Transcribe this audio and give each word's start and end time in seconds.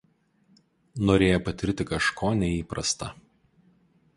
norėję 1.09 1.35
patirti 1.49 1.87
kažko 1.91 2.33
neįprasta 2.41 3.11